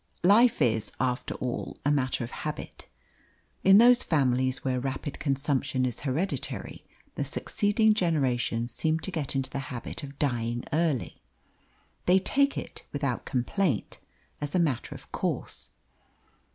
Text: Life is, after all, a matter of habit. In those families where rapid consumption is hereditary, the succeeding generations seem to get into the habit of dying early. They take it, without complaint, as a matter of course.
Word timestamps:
Life 0.23 0.63
is, 0.63 0.91
after 0.99 1.35
all, 1.35 1.77
a 1.85 1.91
matter 1.91 2.23
of 2.23 2.31
habit. 2.31 2.87
In 3.63 3.77
those 3.77 4.01
families 4.01 4.63
where 4.65 4.79
rapid 4.79 5.19
consumption 5.19 5.85
is 5.85 5.99
hereditary, 5.99 6.87
the 7.13 7.23
succeeding 7.23 7.93
generations 7.93 8.73
seem 8.73 8.97
to 9.01 9.11
get 9.11 9.35
into 9.35 9.51
the 9.51 9.59
habit 9.69 10.01
of 10.01 10.17
dying 10.17 10.63
early. 10.73 11.21
They 12.07 12.17
take 12.17 12.57
it, 12.57 12.81
without 12.91 13.25
complaint, 13.25 13.99
as 14.41 14.55
a 14.55 14.59
matter 14.59 14.95
of 14.95 15.11
course. 15.11 15.69